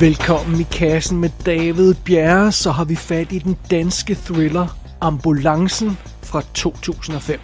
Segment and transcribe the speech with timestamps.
[0.00, 4.66] Velkommen i kassen med David Bjerre, så har vi fat i den danske thriller
[5.00, 7.40] Ambulancen fra 2005.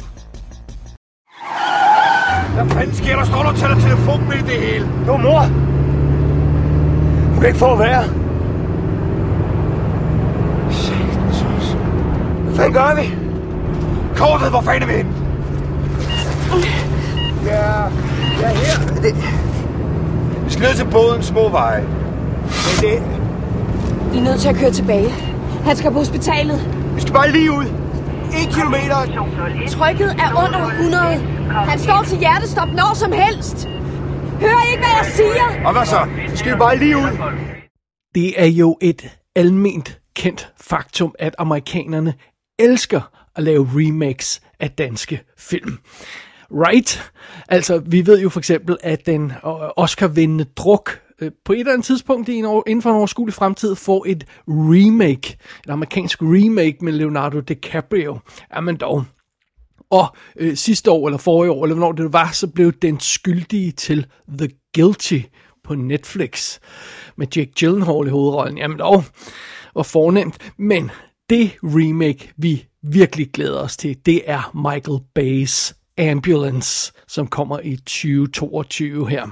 [2.54, 3.24] Hvad fanden sker der?
[3.24, 4.88] Står du og tager telefon med det hele?
[5.06, 5.40] Jo, mor.
[7.30, 8.04] Hun kan ikke få at være.
[10.70, 11.76] Satans.
[12.44, 13.14] Hvad fanden gør vi?
[14.16, 15.12] Kortet, hvor fanden er vi henne?
[17.46, 17.82] Ja,
[18.40, 19.02] ja her.
[19.02, 19.14] Det...
[20.44, 21.99] Vi skal ned til båden små veje.
[22.66, 22.96] Men det...
[24.14, 25.10] I er nødt til at køre tilbage.
[25.64, 26.58] Han skal på hospitalet.
[26.94, 27.64] Vi skal bare lige ud.
[28.42, 28.98] En kilometer.
[29.68, 31.02] Trykket er under 100.
[31.50, 33.66] Han står til hjertestop når som helst.
[34.40, 35.66] Hører ikke, hvad jeg siger?
[35.66, 36.08] Og hvad så?
[36.28, 37.10] Så skal vi bare lige ud.
[38.14, 42.14] Det er jo et alment kendt faktum, at amerikanerne
[42.58, 43.00] elsker
[43.36, 45.78] at lave remakes af danske film.
[46.50, 47.10] Right?
[47.48, 49.32] Altså, vi ved jo for eksempel, at den
[49.76, 53.34] Oscar-vindende druk øh, på et eller andet tidspunkt i en år, inden for en overskuelig
[53.34, 58.18] fremtid får et remake, et amerikansk remake med Leonardo DiCaprio.
[58.54, 59.04] Jamen dog.
[59.90, 63.72] Og øh, sidste år, eller forrige år, eller hvornår det var, så blev den skyldige
[63.72, 64.06] til
[64.38, 65.20] The Guilty
[65.64, 66.58] på Netflix.
[67.16, 68.58] Med Jake Gyllenhaal i hovedrollen.
[68.58, 69.04] Jamen dog,
[69.74, 70.52] og fornemt.
[70.58, 70.90] Men
[71.30, 77.76] det remake, vi virkelig glæder os til, det er Michael Bay's Ambulance, som kommer i
[77.76, 79.30] 2022 her.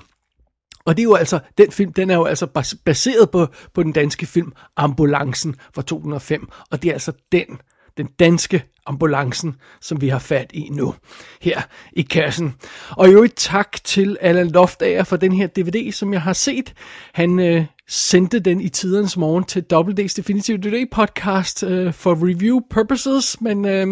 [0.88, 2.46] Og det er jo altså, den film, den er jo altså
[2.84, 7.60] baseret på, på den danske film Ambulancen fra 2005, og det er altså den,
[7.96, 10.94] den danske ambulancen, som vi har fat i nu,
[11.40, 11.60] her
[11.92, 12.54] i kassen.
[12.90, 16.74] Og jo et tak til Allan Loftager for den her DVD, som jeg har set.
[17.12, 22.60] Han øh, sendte den i tidernes morgen til WD's Definitive DVD podcast øh, for review
[22.70, 23.86] purposes, men øh,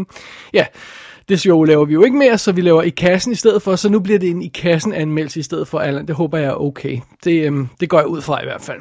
[0.53, 0.67] ja,
[1.29, 3.77] det show laver vi jo ikke mere, så vi laver i kassen i stedet for,
[3.77, 6.07] så nu bliver det en i kassen anmeldelse i stedet for Allan.
[6.07, 7.01] Det håber jeg er okay.
[7.25, 8.81] Det, øhm, det går jeg ud fra i hvert fald.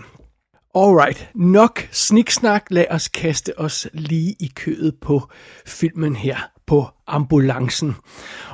[0.76, 2.66] Alright, nok sniksnak.
[2.70, 5.22] Lad os kaste os lige i kødet på
[5.68, 6.38] filmen her
[6.68, 7.96] på ambulancen.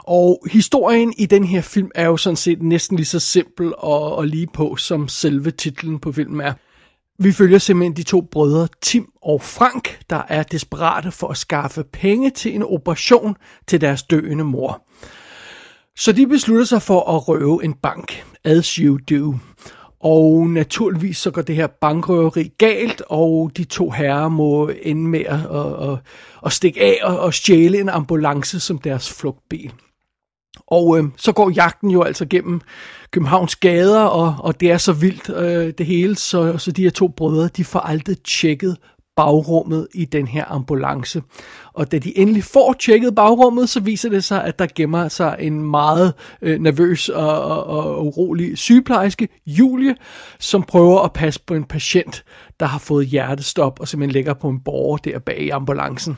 [0.04, 4.16] Og historien i den her film er jo sådan set næsten lige så simpel og,
[4.16, 6.54] og lige på, som selve titlen på filmen er.
[7.20, 11.84] Vi følger simpelthen de to brødre, Tim og Frank, der er desperate for at skaffe
[11.84, 13.36] penge til en operation
[13.68, 14.88] til deres døende mor.
[15.98, 19.36] Så de beslutter sig for at røve en bank, as you do.
[20.00, 25.20] Og naturligvis så går det her bankrøveri galt, og de to herrer må ende med
[25.20, 25.98] at, at, at,
[26.46, 29.74] at stikke af og, og stjæle en ambulance som deres flugtbil.
[30.72, 32.62] Og øh, så går jagten jo altså gennem
[33.12, 36.90] Københavns gader, og, og det er så vildt øh, det hele, så, så de her
[36.90, 38.78] to brødre, de får aldrig tjekket
[39.16, 41.22] bagrummet i den her ambulance.
[41.74, 45.36] Og da de endelig får tjekket bagrummet, så viser det sig, at der gemmer sig
[45.40, 49.96] en meget øh, nervøs og, og, og urolig sygeplejerske, Julie,
[50.40, 52.24] som prøver at passe på en patient,
[52.60, 56.18] der har fået hjertestop og simpelthen ligger på en borger der bag i ambulancen.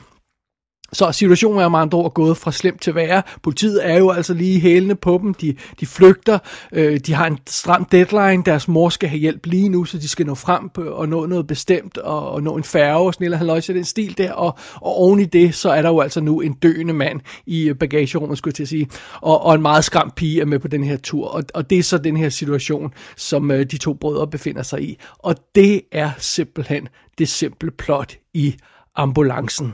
[0.94, 3.22] Så situationen er med andre ord gået fra slemt til værre.
[3.44, 5.34] Politiet er jo altså lige hælende på dem.
[5.34, 6.40] De, de flygter.
[6.72, 8.44] Øh, de har en stram deadline.
[8.44, 11.26] Deres mor skal have hjælp lige nu, så de skal nå frem på, og nå
[11.26, 14.32] noget bestemt og, og nå en færge og sådan noget den stil der.
[14.32, 17.70] Og, og oven i det, så er der jo altså nu en døende mand i
[17.70, 18.90] øh, bagagerummet, skulle jeg til at sige.
[19.22, 21.28] Og, og en meget skræmt pige er med på den her tur.
[21.28, 24.82] Og, og det er så den her situation, som øh, de to brødre befinder sig
[24.84, 24.98] i.
[25.20, 26.88] Og det er simpelthen
[27.18, 28.56] det simple plot i
[28.96, 29.74] ambulancen.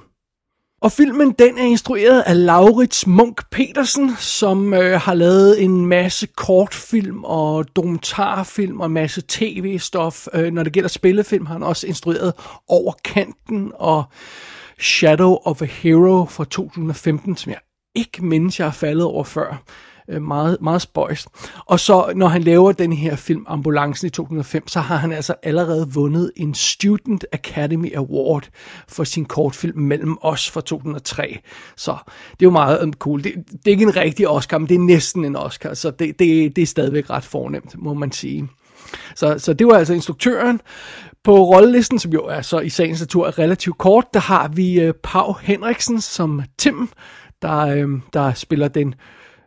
[0.81, 6.27] Og filmen den er instrueret af Laurits Munk Petersen, som øh, har lavet en masse
[6.27, 10.27] kortfilm og dokumentarfilm og en masse tv-stof.
[10.33, 12.33] Øh, når det gælder spillefilm har han også instrueret
[12.67, 14.03] Over Kanten og
[14.79, 17.59] Shadow of a Hero fra 2015, som jeg
[17.95, 19.63] ikke mindes, jeg har faldet over før
[20.09, 21.27] Øh, meget, meget spøjst.
[21.65, 25.35] Og så når han laver den her film Ambulancen i 2005, så har han altså
[25.43, 28.49] allerede vundet en Student Academy Award
[28.87, 31.39] for sin kortfilm Mellem os fra 2003.
[31.77, 31.91] Så
[32.31, 33.23] det er jo meget øhm, cool.
[33.23, 36.19] Det, det er ikke en rigtig Oscar, men det er næsten en Oscar, så det,
[36.19, 38.47] det, det er stadigvæk ret fornemt, må man sige.
[39.15, 40.61] Så, så det var altså instruktøren.
[41.23, 44.87] På rollelisten, som jo er så i sagens natur er relativt kort, der har vi
[44.87, 46.89] uh, Pau Henriksen som Tim,
[47.41, 48.95] der, uh, der spiller den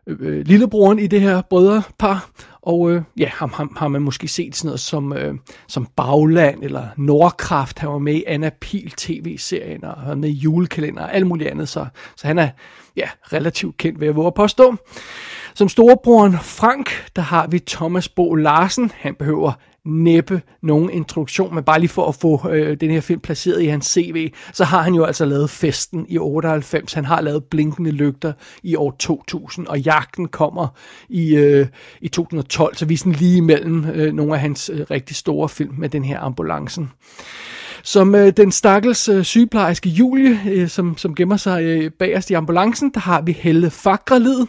[0.06, 2.30] Øh, øh, lillebroren i det her brødrepar.
[2.62, 5.34] Og øh, ja, ham, ham har man måske set sådan noget som, øh,
[5.68, 7.78] som Bagland eller Nordkraft.
[7.78, 11.26] Han var med i Anna Pil tv-serien og han var med i julekalender og alt
[11.26, 11.68] muligt andet.
[11.68, 12.48] Så, så han er
[12.96, 14.76] ja, relativt kendt, ved jeg våge at påstå.
[15.54, 18.92] Som storebroren Frank, der har vi Thomas Bo Larsen.
[18.94, 19.52] Han behøver
[19.84, 23.66] næppe nogen introduktion, men bare lige for at få øh, den her film placeret i
[23.66, 27.90] hans CV, så har han jo altså lavet Festen i 98, han har lavet Blinkende
[27.90, 28.32] Lygter
[28.62, 30.68] i år 2000, og Jagten kommer
[31.08, 31.66] i, øh,
[32.00, 35.48] i 2012, så vi er sådan lige imellem øh, nogle af hans øh, rigtig store
[35.48, 36.90] film med den her ambulancen.
[37.82, 42.34] Som øh, den stakkels øh, sygeplejerske Julie, øh, som, som gemmer sig øh, bagerst i
[42.34, 44.46] ambulancen, der har vi Helle Fagrelid.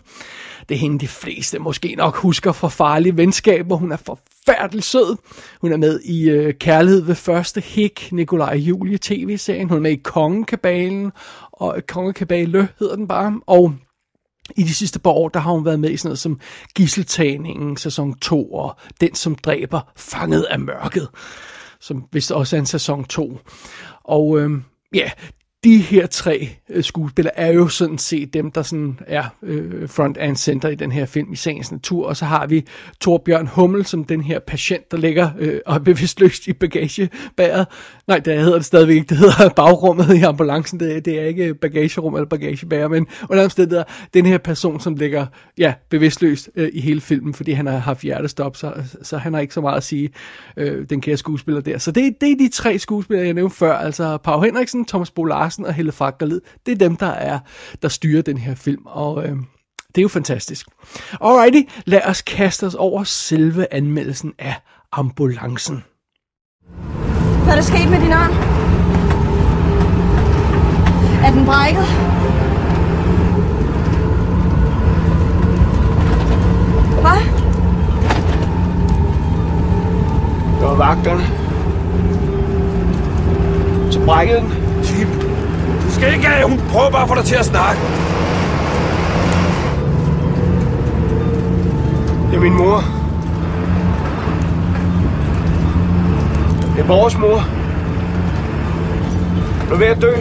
[0.69, 3.75] Det er hende, de fleste måske nok husker fra farlige venskaber.
[3.75, 5.17] Hun er forfærdelig sød.
[5.61, 9.69] Hun er med i øh, Kærlighed ved første hik, Nikolaj Julie tv-serien.
[9.69, 11.11] Hun er med i Kongekabalen,
[11.51, 13.39] og Kongekabale hedder den bare.
[13.47, 13.73] Og
[14.55, 16.39] i de sidste par år, der har hun været med i sådan noget som
[16.75, 21.07] Gisseltagningen, sæson 2, og Den, som dræber, fanget af mørket
[21.83, 23.39] som vist også er en sæson 2.
[24.03, 24.51] Og øh,
[24.93, 25.11] ja,
[25.63, 30.17] de her tre øh, skuespillere er jo sådan set dem, der sådan er øh, front
[30.17, 32.07] and center i den her film i sagens natur.
[32.07, 32.65] Og så har vi
[33.01, 37.67] Torbjørn Hummel som den her patient, der ligger øh, og er bevidstløst i bagagebæret.
[38.07, 39.09] Nej, det hedder det stadigvæk ikke.
[39.09, 40.79] Det hedder bagrummet i ambulancen.
[40.79, 43.83] Det, det er ikke bagagerum eller bagagebærer, men under omstændigheder
[44.13, 45.25] den her person, som ligger
[45.57, 49.41] ja, bevidstløst øh, i hele filmen, fordi han har haft hjertestop, så, så han har
[49.41, 50.09] ikke så meget at sige,
[50.57, 51.77] øh, den kære skuespiller der.
[51.77, 55.23] Så det, det er de tre skuespillere, jeg nævnte før, altså Pau Henriksen, Thomas Bo
[55.23, 56.41] Larsen og Helle Fagerlid.
[56.65, 57.39] Det er dem, der er
[57.81, 59.35] der styrer den her film, og øh,
[59.87, 60.67] det er jo fantastisk.
[61.21, 64.55] Alrighty, lad os kaste os over selve anmeldelsen af
[64.91, 65.83] ambulancen.
[67.43, 68.31] Hvad er der sket med din arm?
[71.25, 71.85] Er den brækket?
[77.01, 77.19] Hvad?
[80.59, 81.23] Det var vagterne.
[83.91, 84.49] Så brækkede den.
[84.49, 85.22] Du
[86.03, 86.49] skal ikke af.
[86.49, 87.81] Hun prøver bare at få dig til at snakke.
[92.29, 92.83] Det er min mor.
[96.75, 97.39] Det er vores mor.
[99.61, 100.11] Hun er ved at dø.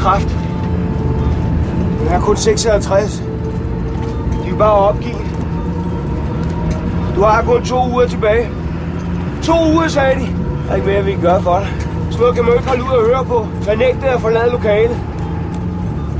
[0.00, 0.28] Kraft.
[1.98, 3.22] Hun er kun 56.
[4.44, 5.26] De er bare opgivet.
[7.16, 8.48] Du har kun to uger tilbage.
[9.42, 10.26] To uger, sagde de.
[10.66, 11.81] Der er ikke mere, vi kan gøre for dig.
[12.22, 13.48] Noget kan man ikke holde ud og høre på.
[13.62, 15.00] Så jeg nægtede at forlade lokalet.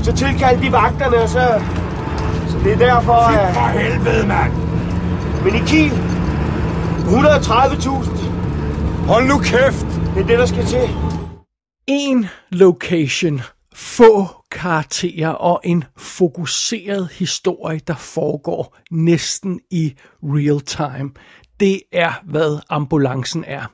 [0.03, 1.61] Så tilkaldte de vagterne, og så...
[2.51, 3.53] Så det er derfor, at...
[3.53, 4.53] For helvede, mand!
[5.43, 5.91] Men i Kiel...
[5.91, 5.95] 130.000.
[9.07, 9.85] Hold nu kæft!
[10.15, 10.89] Det er det, der skal til.
[11.87, 13.41] En location,
[13.75, 21.11] få karakterer og en fokuseret historie, der foregår næsten i real time.
[21.59, 23.65] Det er, hvad ambulancen er.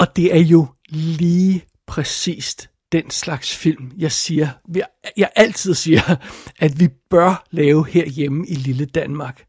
[0.00, 6.16] Og det er jo lige præcist den slags film, jeg siger, jeg, jeg altid siger,
[6.58, 9.44] at vi bør lave herhjemme i lille Danmark.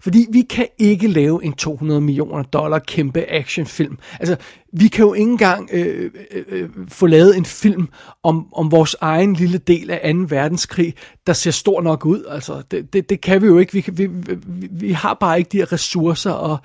[0.00, 3.98] Fordi vi kan ikke lave en 200 millioner dollar kæmpe actionfilm.
[4.20, 4.36] Altså,
[4.72, 7.88] vi kan jo ikke engang øh, øh, øh, få lavet en film
[8.22, 10.20] om, om vores egen lille del af 2.
[10.28, 10.94] verdenskrig,
[11.26, 12.24] der ser stor nok ud.
[12.28, 13.72] Altså, det, det, det kan vi jo ikke.
[13.72, 16.58] Vi, kan, vi, vi, vi har bare ikke de her ressourcer og,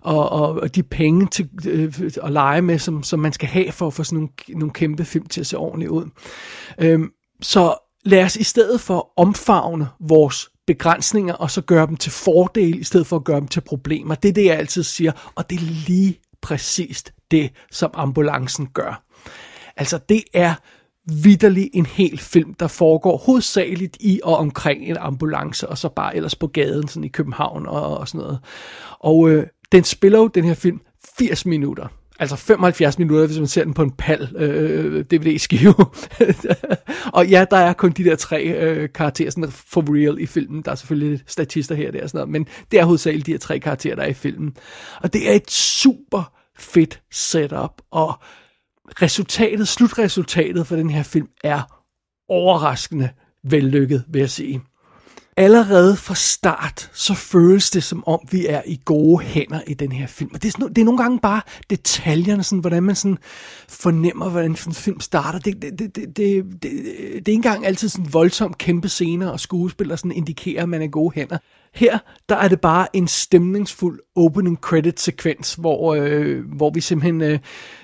[0.00, 3.72] og, og, og de penge til øh, at lege med, som, som man skal have
[3.72, 6.04] for at få sådan nogle, nogle kæmpe film til at se ordentligt ud.
[6.78, 7.00] Øh,
[7.42, 7.74] så
[8.04, 12.84] lad os i stedet for omfavne vores begrænsninger, og så gøre dem til fordel, i
[12.84, 14.14] stedet for at gøre dem til problemer.
[14.14, 19.02] Det er det, jeg altid siger, og det er lige præcist det, som ambulancen gør.
[19.76, 20.54] Altså, det er
[21.06, 26.16] vidderlig en hel film, der foregår hovedsageligt i og omkring en ambulance, og så bare
[26.16, 28.38] ellers på gaden, sådan i København og, og sådan noget.
[28.98, 30.80] Og øh, den spiller jo, den her film,
[31.18, 31.86] 80 minutter.
[32.20, 35.74] Altså 75 minutter, hvis man ser den på en pal øh, øh DVD-skive.
[37.16, 40.62] og ja, der er kun de der tre øh, karakterer sådan for real i filmen.
[40.62, 43.26] Der er selvfølgelig lidt statister her og der og sådan noget, men det er hovedsageligt
[43.26, 44.56] de her tre karakterer, der er i filmen.
[45.02, 48.14] Og det er et super fedt setup, og
[49.02, 51.82] resultatet, slutresultatet for den her film er
[52.28, 53.08] overraskende
[53.44, 54.60] vellykket, vil jeg sige
[55.36, 59.92] allerede fra start, så føles det som om, vi er i gode hænder i den
[59.92, 60.30] her film.
[60.34, 63.18] Og det er, sådan, det er nogle gange bare detaljerne, sådan, hvordan man sådan
[63.68, 65.38] fornemmer, hvordan en film starter.
[65.38, 69.28] Det, det, det, det, det, det, det er ikke engang altid sådan voldsomt kæmpe scener,
[69.28, 71.38] og skuespillere sådan indikerer, at man er i gode hænder.
[71.74, 71.98] Her,
[72.28, 77.38] der er det bare en stemningsfuld opening credit sekvens, hvor, øh, hvor vi simpelthen, øh,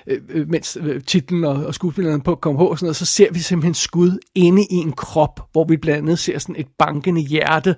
[0.07, 3.05] øh, øh mens øh, titlen og, og skuespillerne på kommer på, og sådan noget, så
[3.05, 6.67] ser vi simpelthen skud inde i en krop, hvor vi blandt andet ser sådan et
[6.79, 7.75] bankende hjerte,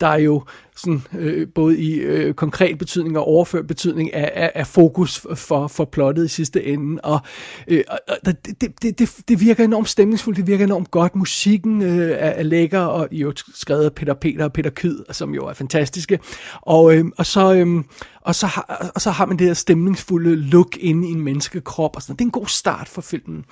[0.00, 0.42] der jo
[0.76, 5.68] sådan, øh, både i øh, konkret betydning og overført betydning af, af, af fokus for,
[5.68, 7.00] for plottet i sidste ende.
[7.00, 7.20] Og,
[7.68, 8.36] øh, og det,
[8.82, 11.16] det, det, det virker enormt stemningsfuldt, det virker enormt godt.
[11.16, 15.34] Musikken øh, er, er lækker, og jo skrevet af Peter Peter og Peter Kyd, som
[15.34, 16.18] jo er fantastiske.
[16.62, 17.54] Og, øh, og så...
[17.54, 17.84] Øh,
[18.26, 21.96] og så, har, og så har man det her stemningsfulde look inde i en menneskekrop,
[21.96, 23.44] og sådan Det er en god start for filmen.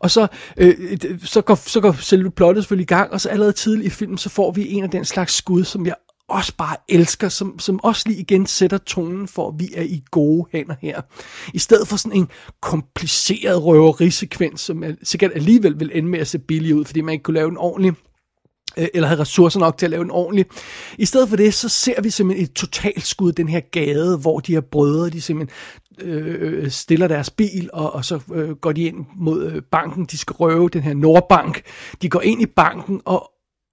[0.00, 0.26] Og så,
[0.56, 3.90] øh, så, går, så går selve plottet selvfølgelig i gang, og så allerede tidligt i
[3.90, 5.94] filmen, så får vi en af den slags skud, som jeg
[6.32, 10.02] også bare elsker, som, som også lige igen sætter tonen for, at vi er i
[10.10, 11.00] gode hænder her.
[11.54, 12.28] I stedet for sådan en
[12.60, 17.22] kompliceret røverisekvens, som sikkert alligevel vil ende med at se billig ud, fordi man ikke
[17.22, 17.92] kunne lave en ordentlig
[18.76, 20.46] øh, eller havde ressourcer nok til at lave en ordentlig.
[20.98, 24.40] I stedet for det, så ser vi simpelthen et totalt skud den her gade, hvor
[24.40, 25.56] de her brødre, de simpelthen
[26.00, 30.18] øh, stiller deres bil, og, og så øh, går de ind mod øh, banken, de
[30.18, 31.62] skal røve den her Nordbank.
[32.02, 33.30] De går ind i banken, og,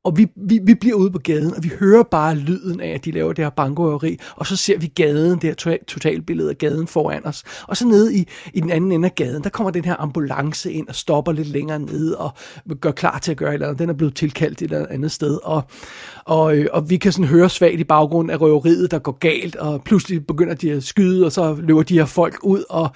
[0.10, 3.06] og vi, vi, vi bliver ude på gaden, og vi hører bare lyden af, at
[3.06, 6.88] de laver det her bankrøveri, og så ser vi gaden, det her totalbillede af gaden
[6.88, 7.44] foran os.
[7.68, 10.72] Og så nede i, i den anden ende af gaden, der kommer den her ambulance
[10.72, 12.34] ind og stopper lidt længere nede og
[12.82, 13.80] gør klar til at gøre et eller andet.
[13.80, 15.64] Den er blevet tilkaldt et eller andet sted, og,
[16.26, 19.56] og, øh, og vi kan sådan høre svagt i baggrunden af røveriet, der går galt,
[19.56, 22.90] og pludselig begynder de at skyde, og så løber de her folk ud, og,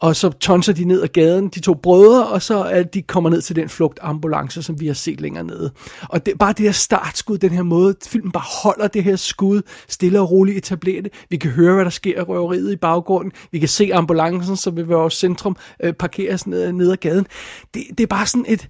[0.00, 3.30] og så tonser de ned ad gaden, de to brødre, og så er de kommer
[3.30, 5.70] ned til den flugtambulance, som vi har set længere nede.
[6.08, 9.62] Og det, bare det her startskud, den her måde, filmen bare holder det her skud,
[9.88, 11.12] stille og roligt etablerer det.
[11.30, 13.32] Vi kan høre, hvad der sker i røveriet i baggrunden.
[13.52, 17.26] Vi kan se ambulancen, som vil være vores centrum, øh, parkeres ned, ned ad gaden.
[17.74, 18.68] Det, det er bare sådan et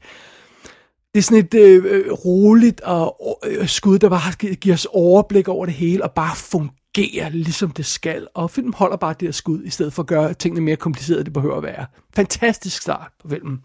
[1.14, 5.48] det er sådan et øh, øh, roligt og øh, skud, der bare giver os overblik
[5.48, 8.28] over det hele, og bare fungerer ligesom det skal.
[8.34, 11.24] Og filmen holder bare det her skud, i stedet for at gøre tingene mere komplicerede,
[11.24, 11.86] det behøver at være.
[12.16, 13.58] Fantastisk start på filmen.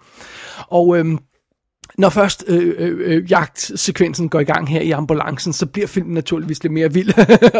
[0.67, 1.17] Og øh,
[1.97, 6.13] når først øh, øh, øh, jagtsekvensen går i gang her i ambulancen, så bliver filmen
[6.13, 7.13] naturligvis lidt mere vild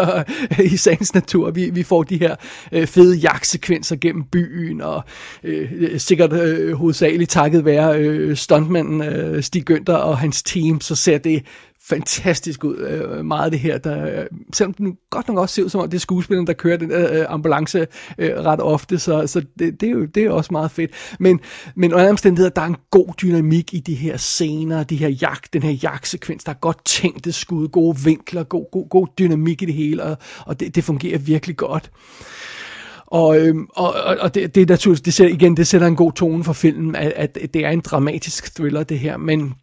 [0.73, 1.51] i sagens natur.
[1.51, 2.35] Vi, vi får de her
[2.71, 5.03] øh, fede jagtsekvenser gennem byen, og
[5.43, 10.81] øh, øh, sikkert øh, hovedsageligt takket være øh, stuntmanden øh, Stig Günther og hans team,
[10.81, 11.43] så ser det
[11.89, 12.77] fantastisk ud.
[12.77, 15.81] Øh, meget af det her, der, øh, selvom den godt nok også ser ud som
[15.81, 17.87] om, det er skuespilleren, der kører den øh, øh ambulance
[18.17, 20.91] øh, ret ofte, så, så det, det, er jo, det er også meget fedt.
[21.19, 21.39] Men,
[21.75, 25.53] men under omstændigheder, der er en god dynamik i de her scener, de her jagt,
[25.53, 29.65] den her jagtsekvens, der er godt tænkte skud, gode vinkler, god, god, god dynamik i
[29.65, 31.91] det hele, og, og det, det fungerer virkelig godt.
[33.07, 36.13] Og, øhm, og, og det, det er naturligt, det sætter, igen, det sætter en god
[36.13, 39.53] tone for filmen, at, at det er en dramatisk thriller, det her, men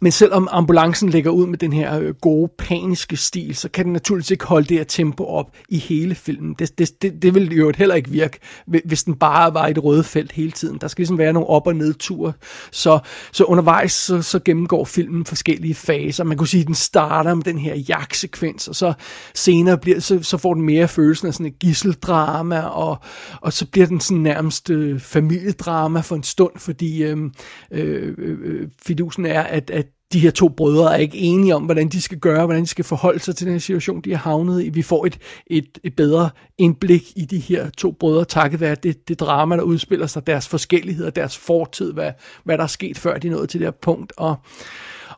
[0.00, 3.92] men selvom ambulancen lægger ud med den her øh, gode, paniske stil, så kan den
[3.92, 6.54] naturligvis ikke holde det her tempo op i hele filmen.
[6.58, 8.38] Det, det, det, det vil jo heller ikke virke,
[8.84, 10.78] hvis den bare var i det røde felt hele tiden.
[10.80, 12.32] Der skal ligesom være nogle op- og nedture.
[12.70, 12.98] Så,
[13.32, 16.24] så undervejs så, så gennemgår filmen forskellige faser.
[16.24, 18.92] Man kunne sige, at den starter med den her jagtsekvens, og så
[19.34, 22.98] senere bliver, så, så får den mere følelsen af sådan et gisseldrama, og,
[23.40, 27.32] og så bliver den sådan nærmest øh, familiedrama for en stund, fordi øhm,
[27.70, 31.62] øh, øh, øh, fidusen er, at, at de her to brødre er ikke enige om,
[31.62, 34.18] hvordan de skal gøre, hvordan de skal forholde sig til den her situation, de har
[34.18, 34.68] havnet i.
[34.68, 39.08] Vi får et, et, et bedre indblik i de her to brødre, takket være det,
[39.08, 42.12] det drama, der udspiller sig, deres forskelligheder, deres fortid, hvad,
[42.44, 44.12] hvad der er sket før de nåede til det her punkt.
[44.16, 44.36] Og,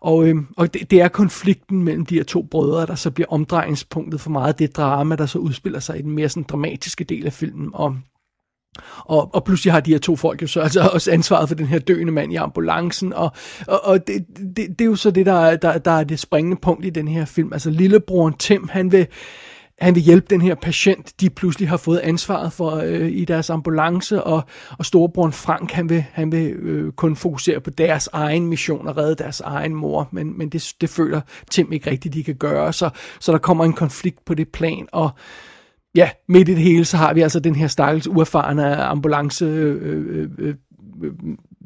[0.01, 3.29] og, øhm, og det, det er konflikten mellem de her to brødre, der så bliver
[3.31, 7.27] omdrejningspunktet for meget det drama, der så udspiller sig i den mere sådan dramatiske del
[7.27, 7.71] af filmen.
[7.75, 7.97] Og
[8.99, 11.67] og, og pludselig har de her to folk jo så altså også ansvaret for den
[11.67, 13.33] her døende mand i ambulancen, og,
[13.67, 14.27] og, og det,
[14.57, 16.91] det, det er jo så det, der er, der, der er det springende punkt i
[16.91, 17.53] den her film.
[17.53, 19.07] Altså lillebroren Tim, han vil,
[19.79, 23.51] han vil hjælpe den her patient, de pludselig har fået ansvaret for øh, i deres
[23.51, 24.43] ambulance, og,
[24.79, 28.97] og storebroren Frank, han vil, han vil øh, kun fokusere på deres egen mission og
[28.97, 32.73] redde deres egen mor, men, men det, det føler Tim ikke rigtigt, de kan gøre,
[32.73, 35.11] så, så der kommer en konflikt på det plan, og
[35.95, 40.07] ja, midt i det hele, så har vi altså den her stakkels uerfarne ambulance øh,
[40.09, 40.55] øh, øh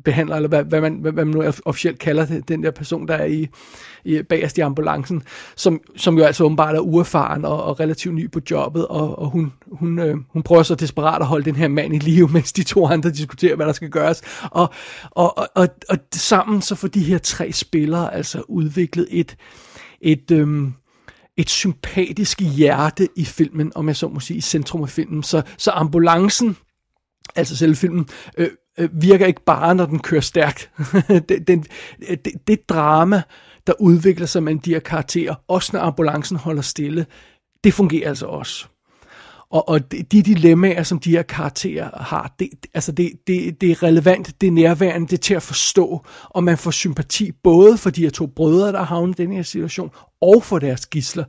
[0.06, 3.14] behandler, eller hvad, hvad, man, hvad man nu officielt kalder det, den der person, der
[3.14, 3.48] er i,
[4.04, 5.22] i bagerst i ambulancen,
[5.56, 9.30] som, som jo altså åbenbart er uerfaren og, og relativt ny på jobbet, og, og
[9.30, 12.52] hun, hun, øh, hun prøver så desperat at holde den her mand i live, mens
[12.52, 14.22] de to andre diskuterer, hvad der skal gøres.
[14.50, 14.70] Og,
[15.10, 19.36] og, og, og, og sammen så får de her tre spillere altså udviklet et,
[20.00, 20.68] et, øh,
[21.36, 25.22] et sympatisk hjerte i filmen, om jeg så må sige, i centrum af filmen.
[25.22, 26.56] Så, så ambulancen,
[27.34, 30.70] altså selve filmen, øh, øh, virker ikke bare, når den kører stærkt.
[31.28, 31.64] det, den,
[32.00, 33.22] det, det drama,
[33.66, 37.06] der udvikler sig mellem de her karakterer, også når ambulancen holder stille,
[37.64, 38.66] det fungerer altså også.
[39.50, 43.70] Og, og de, de dilemmaer, som de her karakterer har, det, altså det, det, det
[43.70, 47.78] er relevant, det er nærværende, det er til at forstå, og man får sympati både
[47.78, 51.24] for de her to brødre, der havner i den her situation, og for deres gisler.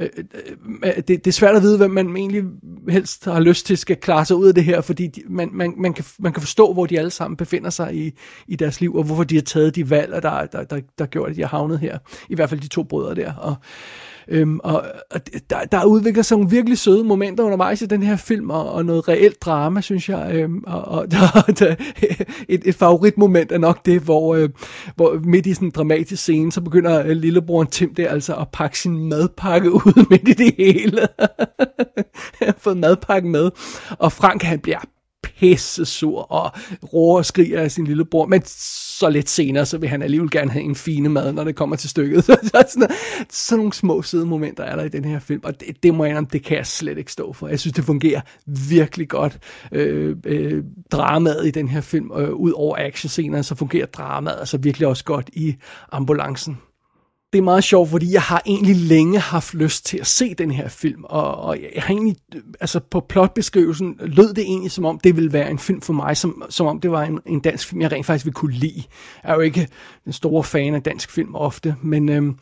[0.00, 2.44] Øh, øh, øh, det, det er svært at vide, hvem man egentlig
[2.88, 5.74] helst har lyst til skal klare sig ud af det her, fordi de, man, man,
[5.76, 8.12] man, kan, man kan forstå, hvor de alle sammen befinder sig i,
[8.48, 11.30] i deres liv, og hvorfor de har taget de valg, der, der, der, der, gjorde,
[11.30, 11.98] at de har havnet her.
[12.28, 13.34] I hvert fald de to brødre der.
[13.34, 13.56] Og,
[14.30, 15.20] Øhm, og, og
[15.50, 18.84] der, der udvikler sig nogle virkelig søde momenter undervejs i den her film, og, og
[18.84, 20.30] noget reelt drama, synes jeg.
[20.34, 21.74] Øhm, og, og der, der,
[22.48, 24.48] et, et favoritmoment er nok det, hvor, øh,
[24.96, 28.48] hvor midt i sådan en dramatisk scene, så begynder øh, lillebroren Tim der altså at
[28.52, 31.00] pakke sin madpakke ud midt i det hele.
[32.38, 33.50] Han har fået madpakken med,
[33.98, 34.78] og Frank han bliver
[35.40, 36.52] hæssesur og
[36.92, 40.50] råber og skriger af sin lillebror, men så lidt senere, så vil han alligevel gerne
[40.50, 42.24] have en fine mad, når det kommer til stykket.
[42.24, 42.88] så sådan,
[43.30, 46.04] sådan nogle små søde momenter er der i den her film, og det, det må
[46.04, 47.48] jeg det kan jeg slet ikke stå for.
[47.48, 48.20] Jeg synes, det fungerer
[48.68, 49.38] virkelig godt.
[49.72, 54.58] Øh, øh, dramaet i den her film, øh, ud over actionscener, så fungerer dramaet altså
[54.58, 55.56] virkelig også godt i
[55.92, 56.58] ambulancen
[57.32, 60.50] det er meget sjovt, fordi jeg har egentlig længe haft lyst til at se den
[60.50, 62.16] her film, og, og jeg har egentlig,
[62.60, 66.16] altså på plotbeskrivelsen lød det egentlig som om, det ville være en film for mig,
[66.16, 68.82] som, som om det var en, en dansk film, jeg rent faktisk ville kunne lide.
[69.22, 69.68] Jeg er jo ikke
[70.04, 72.36] den store fan af dansk film ofte, men øhm,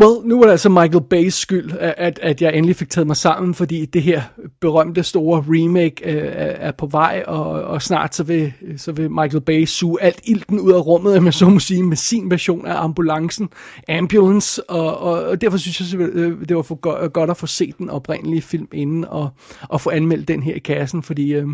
[0.00, 3.16] Well, nu er det altså Michael Bay's skyld, at, at jeg endelig fik taget mig
[3.16, 4.22] sammen, fordi det her
[4.60, 9.40] berømte store remake øh, er på vej, og, og snart så vil, så vil Michael
[9.40, 12.82] Bay suge alt ilten ud af rummet, med så må sige, med sin version af
[12.82, 13.48] ambulancen,
[13.88, 17.78] Ambulance, og, og, og derfor synes jeg, øh, det var for godt at få set
[17.78, 19.28] den oprindelige film inden, og,
[19.68, 21.46] og få anmeldt den her i kassen, fordi øh,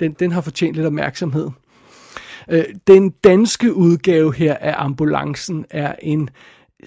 [0.00, 1.48] den, den har fortjent lidt opmærksomhed.
[2.50, 6.30] Øh, den danske udgave her af ambulancen er en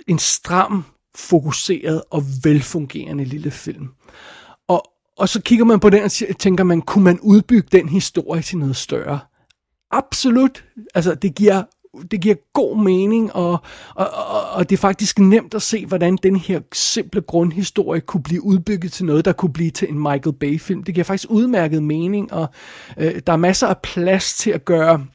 [0.07, 0.83] en stram
[1.17, 3.87] fokuseret og velfungerende lille film.
[4.67, 4.83] Og,
[5.17, 8.57] og så kigger man på den og tænker man, kunne man udbygge den historie til
[8.57, 9.19] noget større?
[9.91, 10.65] Absolut.
[10.95, 11.63] Altså, det giver
[12.11, 13.51] det giver god mening, og,
[13.95, 18.23] og, og, og det er faktisk nemt at se, hvordan den her simple grundhistorie kunne
[18.23, 20.83] blive udbygget til noget, der kunne blive til en Michael Bay-film.
[20.83, 22.47] Det giver faktisk udmærket mening, og
[22.97, 25.05] øh, der er masser af plads til at gøre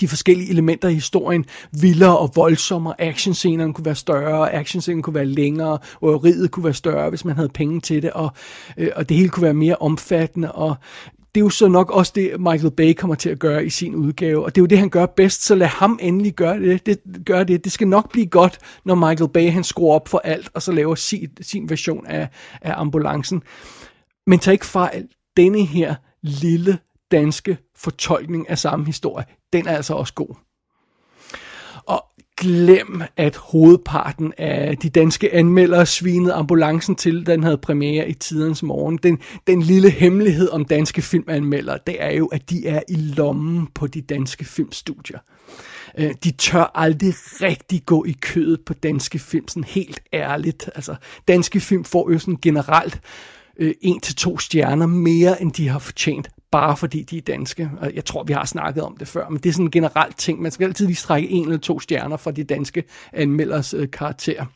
[0.00, 1.44] de forskellige elementer i historien
[1.80, 3.00] vildere og voldsommere.
[3.00, 7.36] Actionscenerne kunne være større, actionscenen kunne være længere, og riget kunne være større, hvis man
[7.36, 8.30] havde penge til det, og,
[8.76, 10.76] øh, og det hele kunne være mere omfattende, og
[11.36, 13.94] det er jo så nok også det, Michael Bay kommer til at gøre i sin
[13.94, 16.86] udgave, og det er jo det, han gør bedst, så lad ham endelig gøre det.
[16.86, 17.64] Det, gør det.
[17.64, 20.72] det skal nok blive godt, når Michael Bay han skruer op for alt, og så
[20.72, 22.28] laver sin, sin version af,
[22.62, 23.42] af ambulancen.
[24.26, 26.78] Men tag ikke fejl, denne her lille
[27.10, 30.34] danske fortolkning af samme historie, den er altså også god.
[31.86, 32.04] Og
[32.36, 38.62] glem, at hovedparten af de danske anmeldere svinede ambulancen til, den havde premiere i tidens
[38.62, 38.98] morgen.
[39.02, 43.68] Den, den lille hemmelighed om danske filmanmeldere, det er jo, at de er i lommen
[43.74, 45.18] på de danske filmstudier.
[45.98, 50.70] Øh, de tør aldrig rigtig gå i kødet på danske film, sådan helt ærligt.
[50.74, 50.94] Altså,
[51.28, 53.00] danske film får jo sådan generelt
[53.58, 57.70] øh, en til to stjerner mere, end de har fortjent bare fordi de er danske.
[57.80, 60.18] Og jeg tror, vi har snakket om det før, men det er sådan en generelt
[60.18, 60.42] ting.
[60.42, 64.46] Man skal altid lige strække en eller to stjerner for de danske anmelders øh, karakter.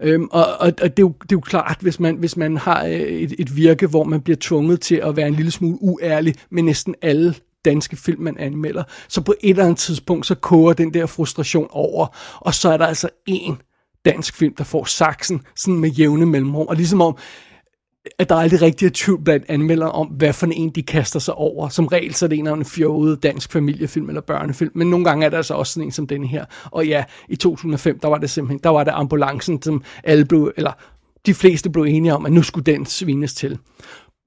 [0.00, 2.56] Øhm, og, og, og det, er jo, det er jo klart, hvis man, hvis man
[2.56, 5.78] har øh, et, et virke, hvor man bliver tvunget til at være en lille smule
[5.80, 10.34] uærlig med næsten alle danske film, man anmelder, så på et eller andet tidspunkt, så
[10.34, 12.06] koger den der frustration over,
[12.38, 13.58] og så er der altså en
[14.04, 17.16] dansk film, der får saksen sådan med jævne mellemrum, og ligesom om,
[18.18, 21.34] at der aldrig rigtig er tvivl blandt anmeldere om, hvad for en de kaster sig
[21.34, 21.68] over.
[21.68, 25.04] Som regel så er det en af en fjollet dansk familiefilm eller børnefilm, men nogle
[25.04, 26.44] gange er der altså også sådan en som den her.
[26.64, 30.52] Og ja, i 2005, der var det simpelthen, der var det ambulancen, som alle blev,
[30.56, 30.72] eller
[31.26, 33.58] de fleste blev enige om, at nu skulle den svines til.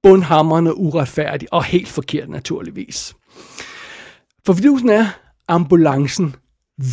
[0.04, 3.16] Bundhammerne uretfærdig og helt forkert naturligvis.
[4.46, 5.06] For vidusen er,
[5.48, 6.36] ambulancen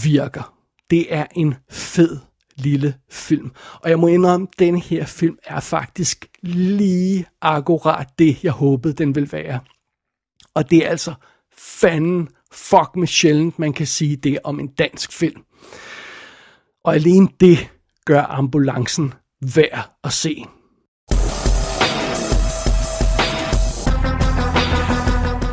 [0.05, 0.55] virker.
[0.91, 2.19] Det er en fed
[2.63, 3.51] lille film.
[3.75, 8.95] Og jeg må indrømme, at den her film er faktisk lige akkurat det, jeg håbede,
[8.95, 9.61] den ville være.
[10.55, 11.15] Og det er altså
[11.59, 15.43] fanden fuck med sjældent, man kan sige det om en dansk film.
[16.85, 17.71] Og alene det
[18.05, 19.15] gør ambulancen
[19.55, 20.45] værd at se.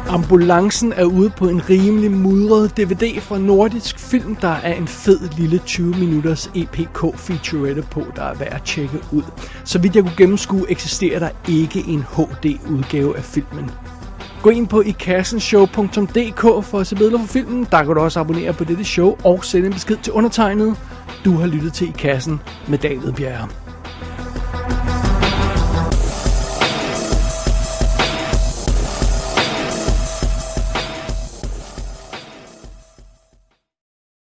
[0.09, 5.19] Ambulancen er ude på en rimelig mudret DVD fra Nordisk Film, der er en fed
[5.37, 9.23] lille 20 minutters EPK featurette på, der er værd at tjekke ud.
[9.63, 13.71] Så vidt jeg kunne gennemskue, eksisterer der ikke en HD-udgave af filmen.
[14.41, 17.67] Gå ind på ikassenshow.dk for at se billeder fra filmen.
[17.71, 20.75] Der kan du også abonnere på dette show og sende en besked til undertegnet.
[21.25, 23.66] Du har lyttet til I Kassen med David Bjerre.